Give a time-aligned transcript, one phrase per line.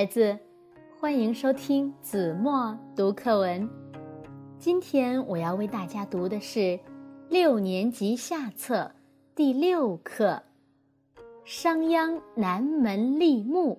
[0.00, 0.38] 孩子，
[0.98, 3.68] 欢迎收听子墨读课文。
[4.58, 6.80] 今天我要为大家读的是
[7.28, 8.90] 六年级下册
[9.34, 10.42] 第六课
[11.44, 13.78] 《商鞅南门立木》。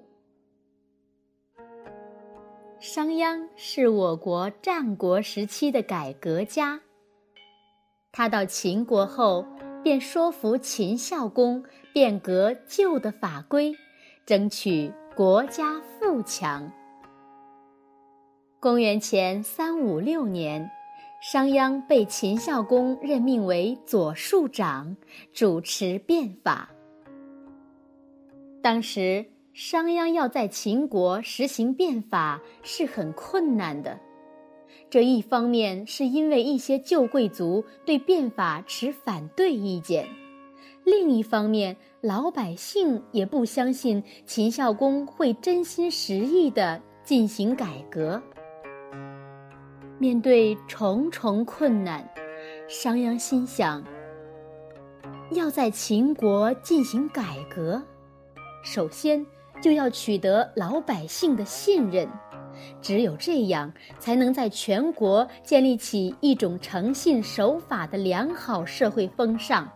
[2.80, 6.80] 商鞅是我国战国时期的改革家。
[8.12, 9.44] 他到秦国后，
[9.82, 13.74] 便说服秦孝公变革旧的法规，
[14.24, 14.94] 争取。
[15.22, 16.72] 国家富强。
[18.60, 20.68] 公元前三五六年，
[21.22, 24.98] 商鞅被秦孝公任命为左庶长，
[25.32, 26.72] 主持变法。
[28.64, 34.00] 当时，商鞅要在秦国实行变法是很困难的。
[34.90, 40.08] 这一方面是因为一些旧贵族对变法持反对意见。
[40.92, 48.22] 另一方面，老百姓也不相信秦孝公会真心实意地进行改革。
[49.98, 52.06] 面对重重困难，
[52.68, 53.82] 商鞅心想：
[55.32, 57.82] 要在秦国进行改革，
[58.62, 59.26] 首先
[59.62, 62.06] 就要取得老百姓的信任，
[62.82, 69.72] 只有这样，才能在全国建立起一种诚信守法的良好社会风尚。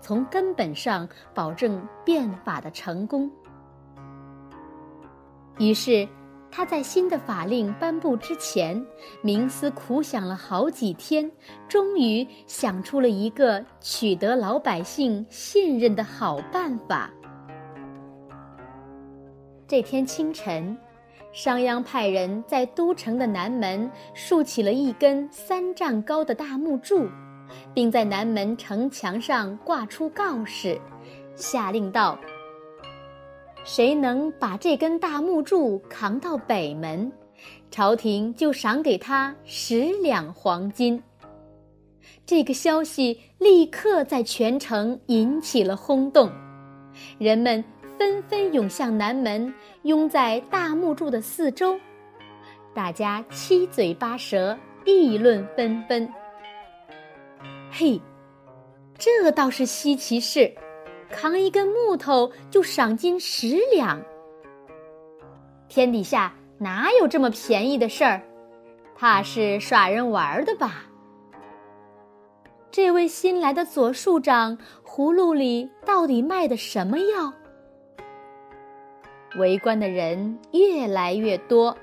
[0.00, 3.30] 从根本上保证变法的成功。
[5.58, 6.08] 于是，
[6.50, 8.84] 他在新的法令颁布之前，
[9.22, 11.30] 冥思苦想了好几天，
[11.68, 17.10] 终于想出了一个取得老百姓信任的好办法。
[19.66, 20.76] 这天清晨，
[21.32, 27.08] 商鞅派人在都城的南门竖起了一根三丈高的大木柱。
[27.72, 30.80] 并在南门城墙上挂出告示，
[31.34, 32.18] 下令道
[33.64, 37.10] ：“谁能把这根大木柱扛到北门，
[37.70, 41.02] 朝廷就赏给他十两黄金。”
[42.26, 46.30] 这个消息立刻在全城引起了轰动，
[47.18, 47.62] 人们
[47.98, 51.78] 纷纷涌向南门，拥在大木柱的四周，
[52.72, 54.56] 大家七嘴八舌，
[54.86, 56.08] 议论纷纷。
[57.76, 58.00] 嘿，
[58.96, 60.54] 这倒是稀奇事，
[61.10, 64.00] 扛一根木头就赏金十两。
[65.68, 68.22] 天底下哪有这么便宜的事儿？
[68.94, 70.84] 怕是耍人玩的吧？
[72.70, 74.56] 这位新来的左庶长，
[74.86, 77.32] 葫芦里到底卖的什么药？
[79.36, 81.76] 围观的人越来越多，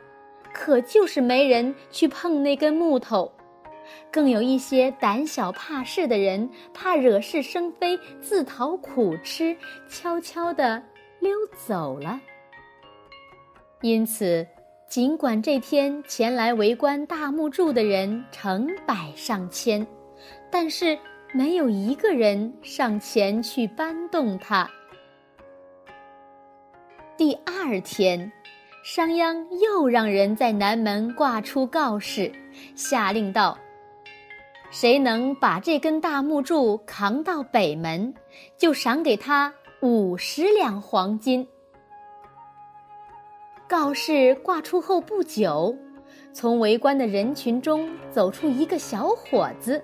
[0.53, 3.29] 可就是没人去碰那根木头。
[4.11, 9.55] 更有一些胆小怕事的人，怕惹是生非，自讨苦吃，
[9.89, 10.81] 悄悄地
[11.19, 11.31] 溜
[11.65, 12.19] 走了。
[13.81, 14.45] 因此，
[14.87, 19.85] 尽管这天前来围观大木柱的人成百上千，
[20.51, 20.97] 但是
[21.33, 24.69] 没有一个人上前去搬动它。
[27.17, 28.31] 第二天，
[28.83, 32.31] 商鞅又让人在南门挂出告示，
[32.75, 33.57] 下令道。
[34.71, 38.13] 谁能把这根大木柱扛到北门，
[38.57, 41.45] 就赏给他五十两黄金。
[43.67, 45.75] 告示挂出后不久，
[46.31, 49.83] 从围观的人群中走出一个小伙子，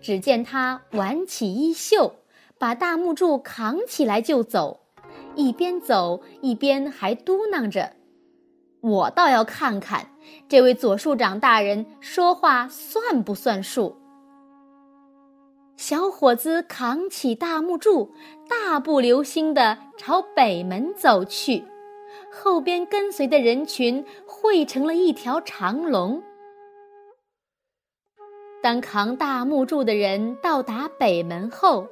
[0.00, 2.14] 只见他挽起衣袖，
[2.56, 4.78] 把大木柱扛起来就走，
[5.34, 7.94] 一边走一边还嘟囔着
[8.80, 10.08] ：“我倒要看看，
[10.48, 13.96] 这位左庶长大人说话算不算数。”
[15.76, 18.14] 小伙子扛起大木柱，
[18.48, 21.64] 大步流星地朝北门走去，
[22.30, 26.22] 后边跟随的人群汇成了一条长龙。
[28.62, 31.88] 当扛大木柱的人到达北门后，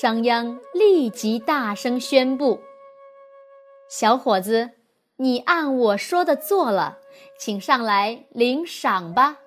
[0.00, 2.60] 商鞅立即大声宣布
[3.90, 4.70] ：“小伙子，
[5.16, 7.00] 你按我说的做了，
[7.38, 9.40] 请上来领赏吧。”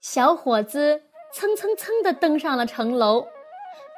[0.00, 1.02] 小伙子。
[1.32, 3.26] 蹭蹭蹭地登上了城楼，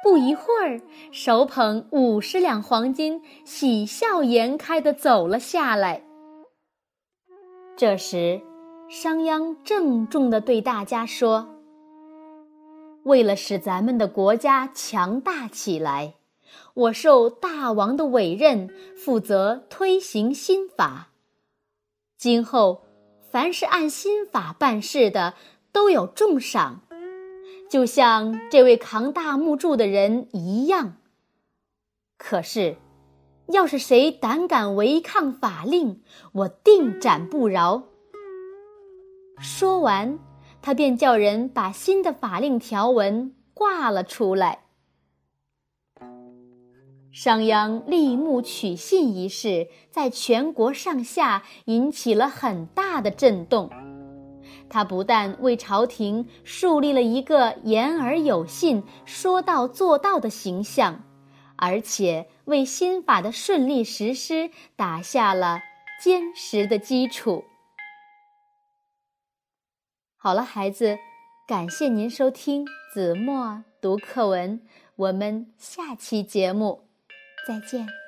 [0.03, 0.81] 不一会儿，
[1.11, 6.03] 手捧五十两黄金，喜笑颜开地走了下来。
[7.77, 8.41] 这时，
[8.89, 11.47] 商鞅郑重地对大家说
[13.03, 16.15] ：“为了使咱们的国家强大起来，
[16.73, 21.07] 我受大王的委任，负责推行新法。
[22.17, 22.83] 今后，
[23.31, 25.33] 凡是按新法办事的，
[25.71, 26.81] 都有重赏。”
[27.71, 30.97] 就像这位扛大木柱的人一样。
[32.17, 32.75] 可是，
[33.47, 36.01] 要是谁胆敢违抗法令，
[36.33, 37.83] 我定斩不饶。”
[39.39, 40.19] 说完，
[40.61, 44.65] 他便叫人把新的法令条文挂了出来。
[47.13, 53.69] 商鞅立木取信一事，在全国上下引起了很大的震动。
[54.73, 61.03] 他不但为朝廷树立了一个言而有信、说到做到的形象，
[61.57, 65.59] 而且为新法的顺利实施打下了
[66.01, 67.43] 坚实的基础。
[70.15, 70.97] 好了，孩子，
[71.45, 74.61] 感谢您收听子墨读课文，
[74.95, 76.87] 我们下期节目
[77.45, 78.00] 再见。